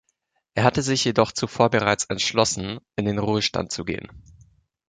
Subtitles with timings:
[0.55, 4.07] Er hatte sich jedoch zuvor bereits entschlossen, in den Ruhestand zu gehen.